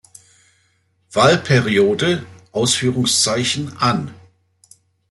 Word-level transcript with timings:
Wahlperiode" 1.11 2.25
an. 3.77 4.11